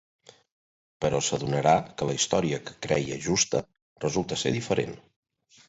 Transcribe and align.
Però 1.05 1.19
s'adonarà 1.27 1.73
que 1.99 2.09
la 2.11 2.17
història 2.21 2.61
que 2.71 2.75
creia 2.87 3.21
justa, 3.29 3.63
resulta 4.09 4.43
ser 4.47 4.57
diferent. 4.59 5.01